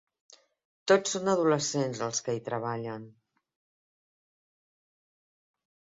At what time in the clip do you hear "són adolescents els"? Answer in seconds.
1.15-2.23